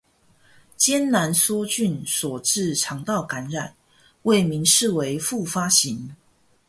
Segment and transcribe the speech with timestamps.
[0.77, 3.75] 艱難梭菌所致腸道感染，
[4.23, 6.15] 未明示為復發型